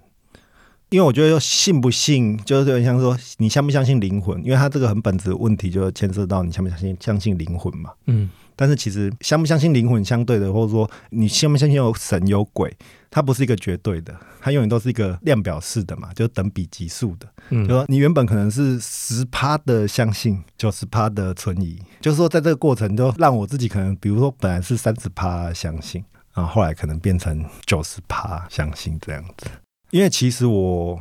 [0.91, 4.43] 因为我觉得，信不信，就是有点像说，你相不相信灵魂？
[4.45, 7.93] 因为它这个很本质的问题，就牵涉到你相不相信相信灵魂嘛。
[8.07, 8.31] 嗯。
[8.59, 12.75] 但是其实相不相信灵魂相对的，或者说你相不相信有神有鬼，
[13.11, 17.29] 它不是一个绝对的，它永远都是一个量表式的嘛，就等比级数的。
[17.51, 29.49] 嗯，就说你原本可能是十趴的相信，九十趴的存疑，就是说在这个过程就让我自己可能，比如说本来是三十趴相信，然后后来可能变成九十趴相信这样子。
[29.97, 31.01] 因为其实我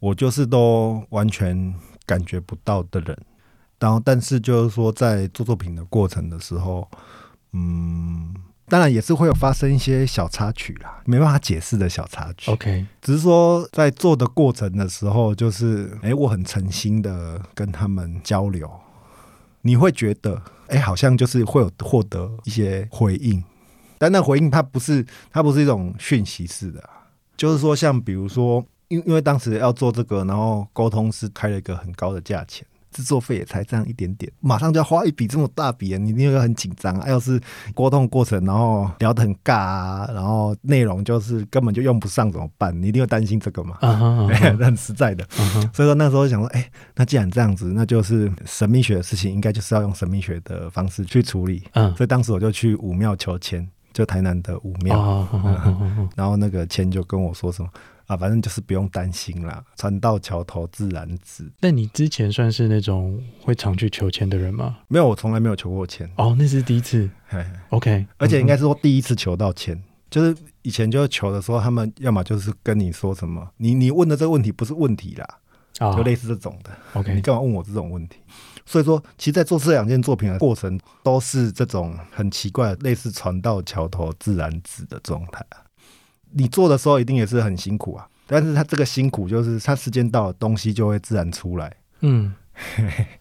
[0.00, 3.18] 我就是都完全感觉不到的人。
[3.78, 6.86] 然后，但是就是说，在做作品的过程的时候，
[7.52, 8.34] 嗯，
[8.68, 12.50] 当然也是会有发生一些小插曲啦，没办法解释的小插曲。
[12.50, 18.70] OK，只是说在做的过程的时候，就是哎，我很诚心的跟他们交流，
[19.62, 23.42] 你会觉得哎，好像就是会有获得一些回应，
[23.96, 26.82] 但那回应它不是，它不是一种讯息式的，
[27.36, 32.66] 就是说，像比如说，因因为当时要做这个，然后沟通是开了一个很高的价钱。
[32.94, 37.08] 制作费也才这样一点点，马上就要花一笔这么大笔，你一定会很紧张啊。
[37.08, 37.40] 要是
[37.74, 42.72] 沟通过程，然后聊得很尬啊，然后内容就是根本就用不上怎么办？
[42.80, 43.78] 你一定会担心这个嘛？
[44.60, 45.26] 很实在的。
[45.72, 51.64] 所以说那时候想说，哎，那既然这样子，那就是神秘学的事情，应该就是要用神秘学的方式去处理。
[51.72, 55.26] 嗯，所以当时我就去武庙求签，就台南的武庙，
[56.14, 57.70] 然后那个签就跟我说什么。
[58.06, 61.50] 啊，反正就是不用担心啦，船到桥头自然直。
[61.60, 64.76] 那你之前算是那种会常去求签的人吗？
[64.88, 66.06] 没有，我从来没有求过签。
[66.16, 67.08] 哦，那是第一次。
[67.26, 75.26] 嘿 OK，而且应该是说第一次求到签，嗯、就是以前就是求的时候，他们要么就是跟你说什么，你你问的这个问题不是问题啦，
[75.80, 76.70] 哦、就类似这种的。
[76.92, 78.18] OK，你干嘛问我这种问题？
[78.66, 85.44] 所以说，其实，在做这两件作品的过程，都是这种很奇怪的，类似船到桥头自然直的状态。
[86.32, 91.76] 你做的时候一定也是很辛苦啊，但是他这个辛苦就是他时间到了，东西就会自然出来。
[92.00, 92.34] 嗯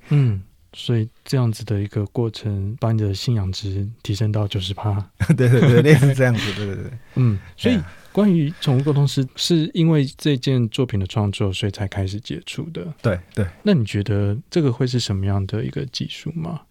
[0.09, 0.41] 嗯，
[0.73, 4.93] 所以这样子的一个过程，把你的信仰值提升到九十趴。
[5.37, 6.91] 对对对，类似这样子，对对对。
[7.15, 7.79] 嗯，所以
[8.13, 12.85] 关于宠物沟通师，是因为这件作品的创作，所以才开始接触的。
[13.01, 13.45] 对对。
[13.63, 16.61] 那你觉得这个会是什么样的一个技术吗？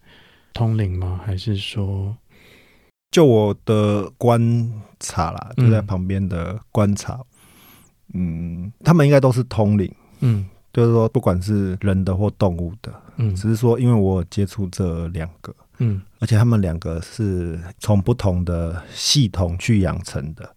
[0.53, 1.19] 通灵吗？
[1.25, 2.15] 还是说？
[3.11, 7.19] 就我的观察啦，就在旁边的观察，
[8.13, 20.55] 嗯，嗯，他们应该都是通灵，嗯，就是说不管是人的或动物的，嗯，只是说因为我有接触这两个，嗯，而且他们两个是从不同的系统去养成的。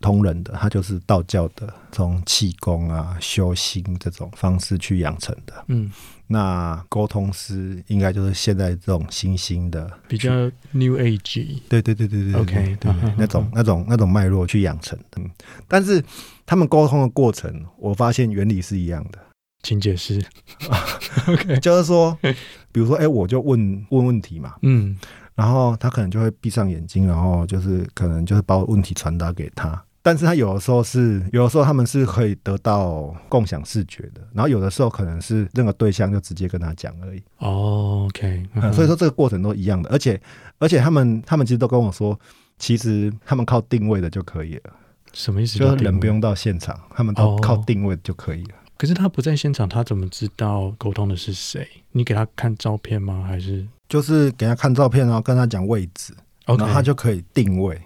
[0.00, 5.64] 通人的，他就是道教的，从气功啊、修心这种方式去养成的。
[5.68, 5.90] 嗯，
[6.26, 10.30] 那沟通师应该就是现在这种新兴的，比较
[10.72, 11.60] New Age。
[11.68, 15.20] 对对对对对，OK，对那种那种那种脉络去养成的。
[15.22, 15.30] 嗯，
[15.66, 16.02] 但是
[16.46, 19.18] 他们沟通的过程，我发现原理是一样的。
[19.64, 20.24] 请解释。
[21.26, 22.16] OK，就是说，
[22.70, 24.96] 比如说，哎、欸，我就问问问题嘛，嗯，
[25.34, 29.84] 然后他可能就会闭上眼睛，然后就是可能就是把我问题传达给他。
[30.08, 37.22] 但是他有的时候是，有的时候他们是可以得到共享视觉的，然后有的时候可能是那个对象就直接跟他讲而已。
[37.36, 40.18] 哦，OK，嗯，所以说这个过程都一样的，而且
[40.58, 42.18] 而且他们他们其实都跟我说，
[42.58, 44.72] 其实他们靠定位的就可以了。
[45.12, 45.58] 什么意思？
[45.58, 48.54] 就是人不用到现场，他们都靠定位就可以了。
[48.78, 51.68] 可是他不在现场，他怎么知道沟通的是谁？
[51.92, 53.26] 你给他看照片吗？
[53.28, 56.14] 还是就是给他看照片，然后跟他讲位置.
[56.46, 57.78] 然后他就可以定位。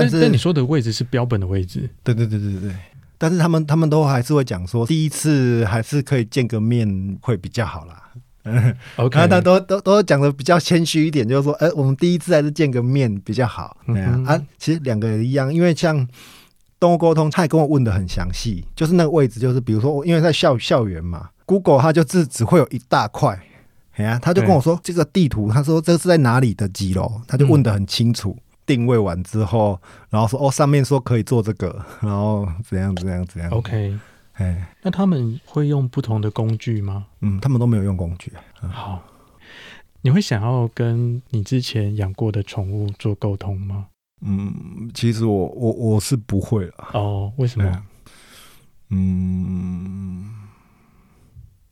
[0.00, 2.74] 但是，但你说的位置是标本的位置，对对对对对。
[3.18, 8.02] 但是他们他们都还是会讲说，第一次还是可以见个面会比较好啦。
[8.96, 13.76] OK， 他都都都讲的比较谦虚一点，就是说，哎、欸，我们第一次还是见个面比较好。
[13.86, 16.06] 对啊，啊，其实两个人一样，因为像
[16.78, 23.40] 动物沟通，他也跟我问的很详细，就是那个位置，就是比如说，因为在校校园嘛，Google 它就是只会有一大块，
[23.94, 28.36] 哎呀，他就跟我说这个地图，他说这是在哪里的几楼，他就问的很清楚。
[28.38, 33.50] 嗯定位完之后，然后说哦，上面说可以做这个， 然后怎样怎样怎样。
[33.52, 33.98] OK，
[34.34, 37.06] 哎，那他们会用不同的工具吗？
[37.20, 38.32] 嗯，他们都没有用工具。
[38.62, 39.02] 嗯、好，
[40.02, 43.86] 你会想要跟你之前养过的宠物做沟通吗？
[44.22, 46.88] 嗯，其实我我我是不会了。
[46.92, 47.82] 哦，为什么？
[48.88, 50.32] 嗯，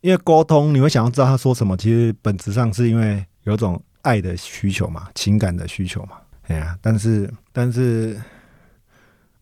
[0.00, 6.18] 因为沟通你会想要知道他说什么，其实本质上是因为有种爱的需求嘛，情感的需求嘛。
[6.46, 8.20] 哎呀，但是但是，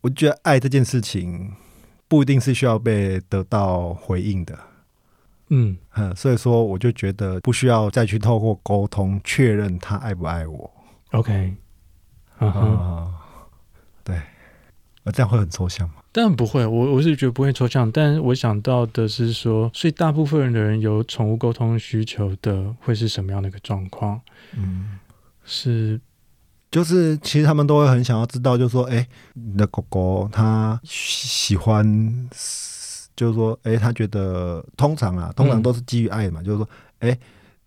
[0.00, 1.52] 我觉得爱这件事情
[2.06, 4.56] 不一定是需要被得到回应的，
[5.48, 10.70] 嗯嗯，所以说我就觉得不需要再去透过沟通确认他爱不爱我。
[11.10, 11.56] OK，
[12.38, 13.14] 啊哈，
[14.04, 14.22] 对，
[15.02, 15.96] 那这样会很抽象吗？
[16.12, 24.20] 当然不会，我我是觉得不会抽象，但我想到的是说，所以大部分人的人有宠物沟通需求的会是什么样的一个状况？
[24.56, 25.00] 嗯，
[25.44, 26.00] 是。
[26.72, 31.84] 就是其实他们都会很想要知道，就是说，哎，你的狗狗它喜欢，
[33.14, 36.68] 就是说，哎，他觉得通常啊，通常都是基于爱嘛，嗯、就是说，
[37.00, 37.18] 哎，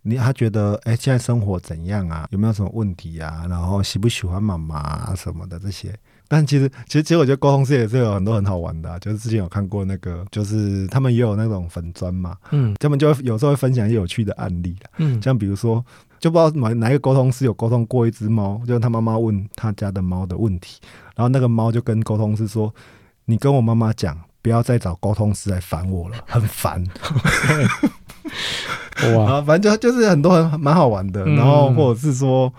[0.02, 2.28] 你他觉得，哎，现在生活怎样啊？
[2.32, 3.46] 有没有什么问题啊？
[3.48, 5.96] 然后喜不喜欢妈妈啊什么的这些。
[6.28, 15.86] 但其实，其实，其实我觉得沟通师也是有很多很好玩的、啊，就是之前有看过那个，就是他们也有那种粉砖嘛，嗯，他们就会有时候会分享一些有趣的案例，嗯，像比如说。
[16.26, 20.80] 就不知道哪哪一个沟通师有沟通过一只猫，就是他妈妈问他家的猫的问题，
[21.16, 22.74] 然后那个猫就跟沟通师说
[23.26, 26.84] ：“你跟我妈妈讲，不要再找沟通师来烦我了， 很烦。”
[29.16, 31.24] 哇， 反正就就是很多很蛮好玩的。
[31.26, 32.52] 然后或者是说，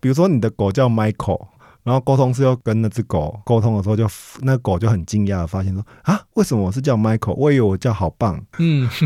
[0.00, 1.46] 比如说你的狗叫 Michael，
[1.84, 7.34] 然后沟通师又跟那只狗沟通的时候就，就那狗就很惊讶的发现说：“啊，为什么我是叫 Michael？
[7.34, 8.90] 我以为我叫好棒。”嗯。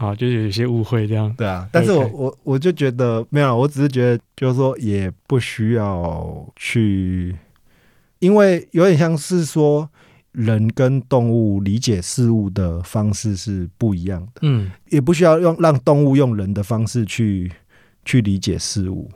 [0.00, 1.30] 啊，就是有些误会这样。
[1.36, 7.36] 对啊，但是我.我我就觉得没有，我只是觉得就是说也不需要去，
[8.18, 9.86] 因为有点像是说
[10.32, 14.40] 人跟动物理解事物的方式是不一样的。
[14.40, 17.52] 嗯，也不需要用让动物用人的方式去
[18.06, 19.10] 去理解事物，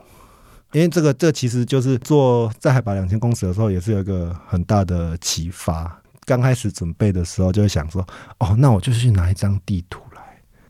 [0.71, 5.99] 因为这个这其实就是做在海拔两千公尺的时候，也是有一个很大的启发。
[6.27, 8.01] 刚开始准备的时候，就会想说
[8.39, 10.04] ：“哦，那我就去拿一张地图来，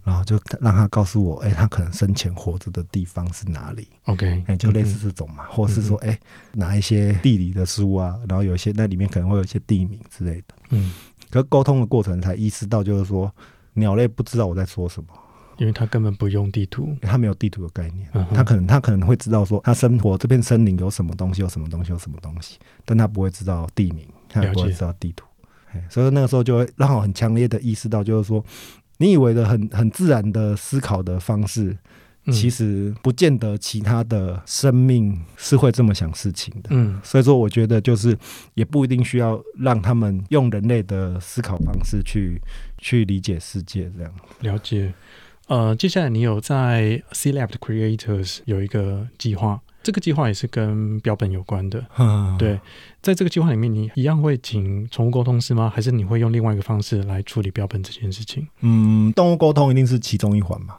[0.06, 6.18] 然后就让他告诉我，哎，他可能生前活着的地方是哪里？OK，哎，就类似这种嘛，嗯、或是说，哎，
[6.54, 10.56] 拿一些地理的书啊，然后有一些那里面可能会有一些地名之类的。
[10.70, 10.94] 嗯，
[11.32, 13.34] 可沟通的过程才意识到，就是说
[13.74, 15.10] 鸟类不知道我在说什么，
[15.58, 18.08] 因为它根本不用地图，它没有地图的概念。
[18.14, 25.26] 嗯、哼他可能它可能会知道说，他生活这片森林有什么东西，有什么东西，有什么东西，但它不会知道地名，它也不会知道地图。
[25.90, 28.42] 所以那个时候就会让我很强烈的意识到，就是说，
[28.98, 31.78] 你以为的很很自然的思考的方式，
[32.32, 36.70] 其实不见得其他的生命是会这么想事情的。
[36.72, 38.18] 嗯，所以说我觉得就是
[38.54, 42.42] 也不一定需要让他们用人类的思考方式去
[42.78, 44.12] 去理解世界这样。
[44.42, 44.94] 了解。
[45.48, 49.62] 呃，接下来你有在 Sealab Creators 有一个计划。
[49.84, 52.60] 这个计划也是跟标本有关的，嗯、 对，
[53.06, 55.72] 在这个计划里面，你一样会请宠物沟通师吗？
[55.72, 58.48] 还是你会用另外一个方式来处理标本这件事情？
[58.62, 60.78] 嗯，动物沟通一定是其中一环嘛，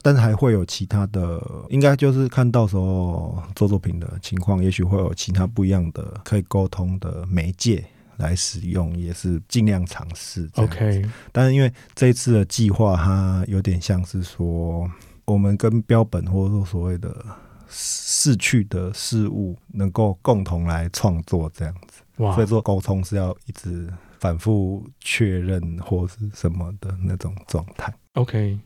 [0.00, 1.38] 但是还会有其他的，
[1.68, 7.84] 应该就是看到时候做作品的情况，也许会有其他不一样的可以沟通的媒介
[8.16, 10.48] 来使用，也是尽量尝试。
[10.54, 14.90] OK，但是因为这一次的计划，它有点像是说，
[15.26, 17.14] 我们跟标本或者说所谓的。
[17.76, 22.32] 逝去的事物能够共同来创作这样子，哇！
[22.34, 27.92] 所以说沟通是要一直反复确认或是什么的那种状态。
[28.12, 28.56] OK，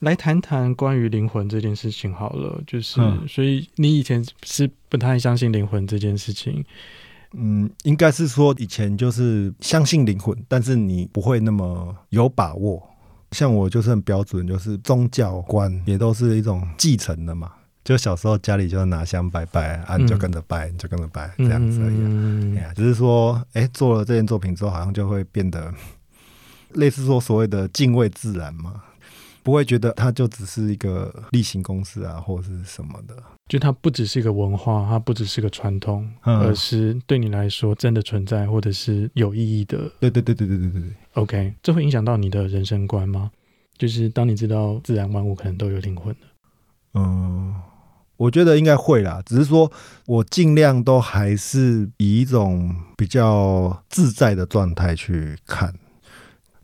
[0.00, 6.62] 来谈谈关于灵魂这件事情好了，就是、嗯、所以你以前是不太相信灵魂这件事情，
[7.32, 12.86] 嗯，应该是说以前就是相信灵魂，但是你不会那么有把握。
[13.32, 17.52] 像我就是很标准，就是宗教观也都是一种继承的嘛。
[17.88, 21.96] 就小时候家里就拿香拜拜啊，你就跟着拜，你就跟着拜，这样子而已。
[21.98, 25.72] 嗯，只是说，哎，做了这件作品之后，好像就会变得
[26.74, 28.82] 类似说所谓的敬畏自然嘛，
[29.42, 33.16] 不会觉得它就只是一个例行公事啊，或者是什么的。
[33.48, 39.78] 就它不只是一个文化，它不只是个传统，嗯、而是对你来说真的存在，或者是有意义的。
[39.98, 40.90] 对对对对对对对对。
[41.14, 43.30] OK，这会影响到你的人生观吗？
[43.78, 46.20] 就是当你知道自然万物可能都有灵魂的，
[46.92, 47.54] 嗯。
[48.18, 49.70] 我觉得应该会啦，只是说
[50.06, 55.72] 我尽量都还是以一种比较自在的状态去看。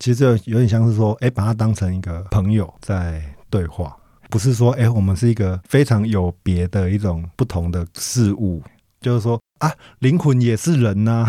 [0.00, 3.96] 其实有点像是说，哎，把它当成一个朋友在对话，
[4.28, 8.60] 不是说，哎，我们是一个非常有别的一种不同的事物。
[9.00, 11.24] 就是说啊，灵魂也是人呐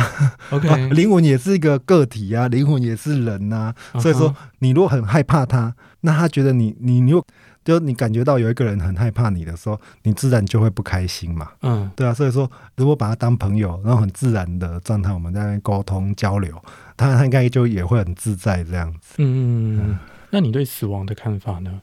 [0.50, 3.74] ，OK， 灵魂也是一个个体啊，灵魂也是人呐。
[4.00, 7.24] 所以说，你如果很害怕他，那他觉得你，你，你又。
[7.66, 11.52] 就你感觉到有一个人很害怕你的时候，你自然就会不开心嘛。
[11.64, 16.56] 嗯，对啊，所以说如果把他当朋友，然后很自然的状态，我们在那边沟通交流，
[16.96, 19.16] 他他应该就也会很自在这样子。
[19.18, 20.00] 嗯，嗯，
[20.30, 21.82] 那你对死亡的看法呢？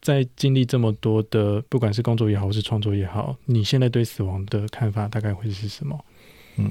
[0.00, 5.98] 在经历这么多的，不管是工作也好，或是创作也好，你现在对死亡的看法大概会是什么？
[6.58, 6.70] 嗯，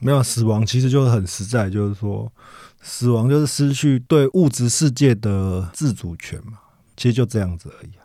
[0.00, 2.32] 没有，死亡其实就是很实在，就是说
[2.80, 6.58] 死亡就是失去对物质世界的自主权嘛。
[6.96, 8.04] 其实就这样子而已啊，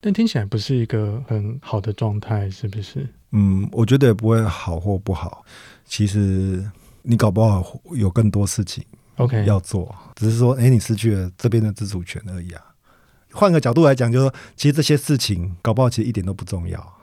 [0.00, 3.06] 但听起来不是一个很好的状态，是不是？
[3.32, 5.44] 嗯，我觉得也不会好或不好。
[5.84, 6.64] 其实
[7.02, 8.84] 你搞不好有更多事情
[9.16, 12.62] OK 要做.只是说，哎，你失去了这边的自主权而已啊。
[13.32, 16.94] 换个角度来讲，就是说，其实这些事情搞不好其实一点都不重要，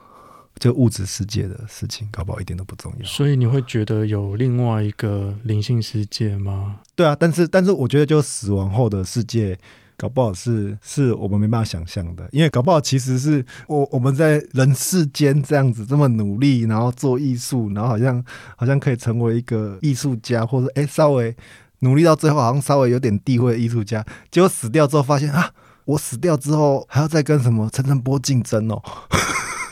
[0.58, 3.04] 就物质世界的事情搞不好一点都不重要。
[3.06, 6.80] 所以你会觉得有另外一个灵性世界吗？
[6.96, 9.58] 对啊，但是但是我觉得，就死亡后的世界。
[10.00, 18.24] 搞不好是是我们没办法想象的，因为搞不好其实是我我们在人世间这样子这么努力，然后做艺术，然后好像
[18.56, 21.34] 好像可以成为一个艺术家，或者哎稍微
[21.80, 25.50] 努力到最后好像稍微有点地位的艺术家，结果死掉之后发现啊，
[25.84, 28.80] 我死掉之后还要再跟什么陈晨波竞争哦。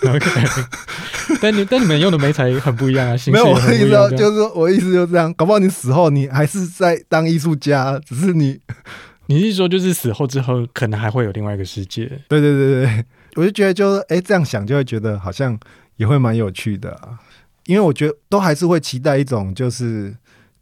[0.03, 0.29] OK，
[1.41, 8.61] 但你但你们用的媒材很不一样啊， 没有我的意思就是说我意思就是这样，搞不好你死后你还是在当艺术家，只是你。
[9.27, 12.07] 你是说，就是死后之后，可能还会有另外一个世界？
[12.29, 13.05] 对对对对，
[13.37, 15.59] 我就觉得，就是哎，这样想就会觉得好像
[15.97, 17.19] 也会蛮有趣的啊。
[17.67, 20.17] 因为我觉得都还是会期待一种，就是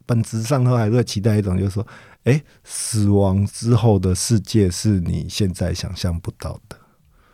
[0.06, 1.86] 本质上都还是会期待一种，就是说，
[2.24, 6.78] 哎，死亡之后的世界是你现在想象不到的。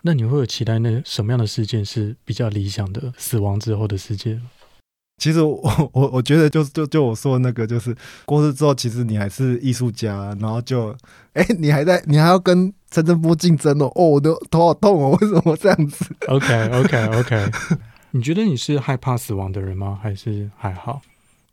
[0.03, 4.41] 那你会有期待那什么样的世界是比较理想的死亡之后的世界？
[5.20, 5.60] 其实我
[5.92, 7.94] 我我觉得就就就我说的那个，就是
[8.24, 10.96] 过世之后，其实你还是艺术家，然后就
[11.34, 17.50] 哎， 你还在，你还要跟陈振波竞争哦，哦，我的头好痛哦， 为什么这样子？OK OK OK，
[18.12, 19.98] 你觉得你是害怕死亡的人吗？
[20.02, 21.02] 还是还好？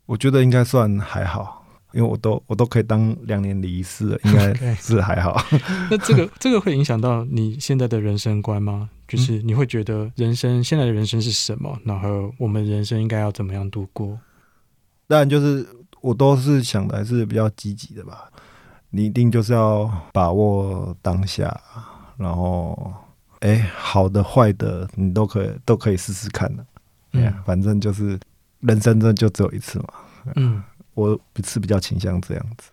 [0.06, 1.57] 我觉得应该算还好。
[1.92, 5.40] 因为我都我都可以当两年离世了，应该 是还好。
[5.90, 8.90] 那这个这个会影响到你现在的人生观吗？
[9.06, 11.78] 就是你会觉得人生现在的人生是什么？
[11.84, 14.18] 然后我们人生应该要怎么样度过？
[15.06, 15.66] 当然，就是
[16.02, 18.30] 我都是想的还是比较积极的吧。
[18.90, 21.58] 你一定就是要把握当下，
[22.18, 22.92] 然后
[23.40, 26.66] 哎，好的坏的你都可以都可以试试看的。
[27.12, 28.20] 嗯，反正就是
[28.60, 29.86] 人生真的就只有一次嘛。
[30.36, 30.62] 嗯。
[30.98, 32.70] 我是比较倾向这样子，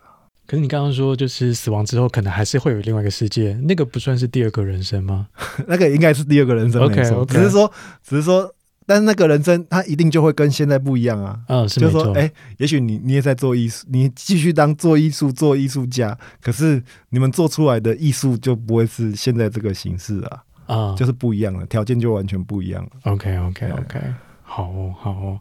[0.48, 5.28] 可是你刚刚说，就是死亡之后可能还是会有另外一个世界，那个不算是第二个人生吗？
[5.68, 7.26] 那个应该是第二个人生没错，没错。
[7.26, 7.72] 只是说，
[8.04, 8.54] 只是说，
[8.86, 11.40] 但是那个人生他一定就会跟现在不一样啊。
[11.48, 11.68] 嗯。
[11.68, 20.44] 就是说，哎、欸，也许你你也在做艺术，你继续当做艺术做艺术家，可是你们做出来的艺术就不会是现在这个形式啊。
[20.66, 22.90] 啊、嗯，就是不一样了，条件就完全不一样了。
[23.04, 24.00] OK，OK，OK，
[24.42, 25.40] 好哦，好哦。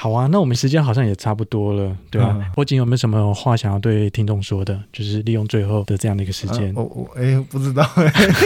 [0.00, 2.52] 好啊，那我们时间好像也差不多了，对吧、啊？
[2.54, 4.80] 波金、嗯、有没有什么话想要对听众说的？
[4.92, 6.72] 就是利用最后的这样的一个时间。
[6.76, 7.84] 我我哎，不知道，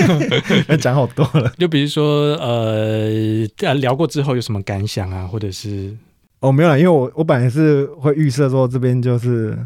[0.80, 1.52] 讲好多了。
[1.60, 3.44] 就比如说，呃，
[3.74, 5.26] 聊过之后有什么感想啊？
[5.26, 5.94] 或者是
[6.40, 9.58] 哦，没有啦，因为我我本来是会预设说这边就是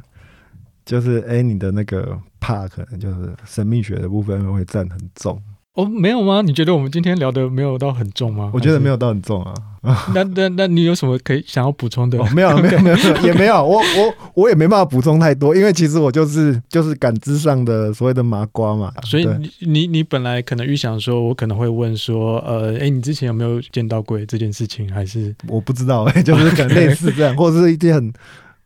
[0.84, 5.40] 就是哎，你的那个怕可能就是神秘学的部分会占很重。
[5.76, 6.42] 哦，没有吗？
[6.42, 8.50] 你觉得我们今天聊的没有到很重吗？
[8.52, 9.54] 我觉得没有到很重啊。
[10.12, 12.18] 那那那你有什么可以想要补充的？
[12.18, 18.90] 哦，没有没有没有 也没有，我我我也没办法补充太多，因为其实我就是就是感知上的所谓的麻瓜嘛。
[19.04, 24.90] 所以你你你本来可能预想说，我可能会问说，呃，哎，你之前有没有见到鬼这件事情？
[24.92, 28.12] 还是我不知道，哎，就是可能类似这样，或者是一件很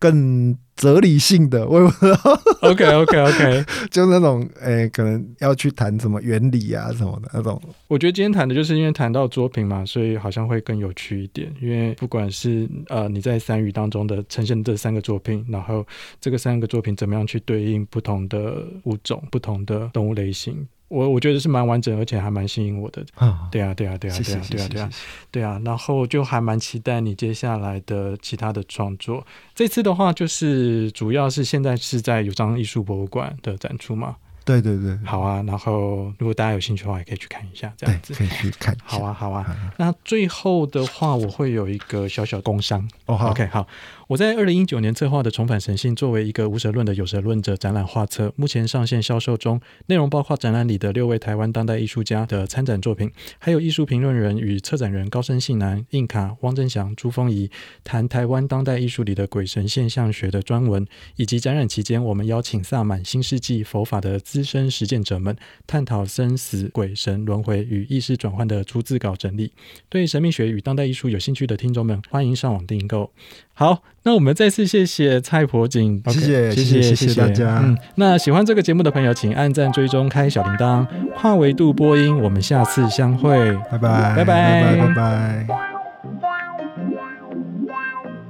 [0.01, 0.57] 更。
[0.77, 2.41] 哲理性的，我也不知道。
[2.63, 7.61] OK OK OK， 就那种诶、欸，可能要去谈什么原理啊什么的那种。
[7.87, 11.53] 我觉得今天谈的就是因为谈到作品嘛，所以好像会更有趣一点。
[11.61, 15.87] 因为不管是呃你在三语当中的呈现这三个作品，然后
[16.19, 20.67] 这个三个作品怎么样去对应不同的物种、不同的动物类型。
[20.91, 23.03] 我我觉得是蛮完整，而且还蛮吸引我的。
[23.15, 24.91] 啊，对啊，对啊，对啊，对啊，对啊，对啊，
[25.31, 25.61] 对啊。
[25.65, 29.25] 然后就还蛮期待你接下来的其他的创作。
[29.55, 34.17] 这次的话，就是主要是现在是在有张艺术博物馆的展出嘛。
[34.45, 35.41] 对对对，好啊。
[35.47, 38.77] 然后如果大家有兴趣的话，也可以去看一下，这样子可以去看。
[38.83, 39.73] 好啊，好啊。
[39.77, 42.89] 那最后的话，我会有一个小小工商。
[43.07, 43.65] 哦，好，OK，好。
[44.11, 49.61] 我在二零一九年策划的《重返神性》作为一个无神论的有神论者展览画册，目前上线销售中。
[49.87, 53.09] 内容包括展览里的六位台湾当代艺术家的参展作品，
[53.39, 57.49] 还有艺术评论人与策展人高生信男、印卡、汪正祥、朱峰仪
[57.85, 60.85] 谈台湾当代艺术里的鬼神现象学的专文，
[61.15, 65.37] 以及展览期间我们邀请萨满、新世纪佛法的资深实践者们
[65.69, 69.53] 探讨生死、鬼神、轮回与意识转换的初字稿整理。
[69.89, 73.13] 对神秘学与当代艺术有兴趣的听众们，欢迎上网订购。
[73.61, 77.61] 好，那我们再次谢谢蔡婆景，谢谢谢谢谢谢大家。
[77.63, 80.87] 嗯，那喜欢这个节目的朋友，请按赞、追踪、开小铃铛。
[81.15, 84.77] 跨维度播音，我们下次相会，拜拜拜拜拜拜。
[84.77, 85.47] 拜拜。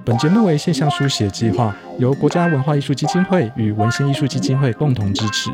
[0.04, 5.48] 本节目为现象书写计划，由国家文化艺术基金会与文心艺术基金会共同支持。